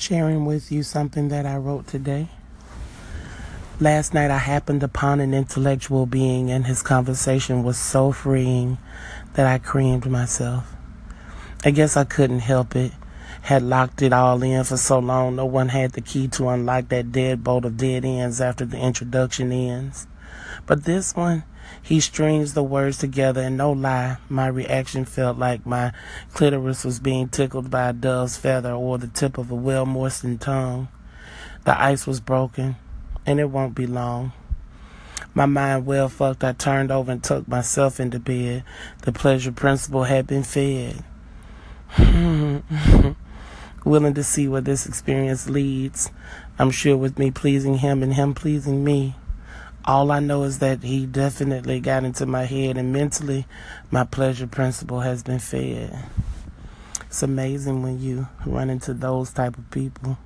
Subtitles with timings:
[0.00, 2.28] sharing with you something that I wrote today.
[3.80, 8.78] Last night I happened upon an intellectual being, and his conversation was so freeing
[9.34, 10.74] that I creamed myself.
[11.64, 12.92] I guess I couldn't help it.
[13.42, 16.88] Had locked it all in for so long, no one had the key to unlock
[16.88, 20.06] that deadbolt of dead ends after the introduction ends.
[20.66, 21.44] But this one,
[21.82, 25.92] he strings the words together, and no lie, my reaction felt like my
[26.34, 30.40] clitoris was being tickled by a dove's feather or the tip of a well moistened
[30.40, 30.88] tongue.
[31.64, 32.76] The ice was broken,
[33.26, 34.32] and it won't be long.
[35.34, 38.64] My mind well fucked, I turned over and tucked myself into bed.
[39.02, 41.04] The pleasure principle had been fed.
[43.84, 46.10] Willing to see where this experience leads.
[46.58, 49.14] I'm sure with me pleasing him and him pleasing me.
[49.88, 53.46] All I know is that he definitely got into my head, and mentally,
[53.90, 55.98] my pleasure principle has been fed.
[57.06, 60.18] It's amazing when you run into those type of people.